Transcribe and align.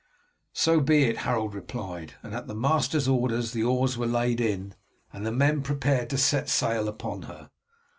"So 0.53 0.79
be 0.79 1.03
it," 1.03 1.17
Harold 1.17 1.53
replied; 1.53 2.15
and 2.23 2.33
at 2.33 2.47
the 2.47 2.55
master's 2.55 3.07
orders 3.07 3.51
the 3.51 3.61
oars 3.61 3.99
were 3.99 4.07
laid 4.07 4.41
in, 4.41 4.73
and 5.13 5.23
the 5.27 5.31
men 5.31 5.61
prepared 5.61 6.09
to 6.09 6.15
get 6.31 6.49
sail 6.49 6.87
upon 6.87 7.21
her. 7.29 7.51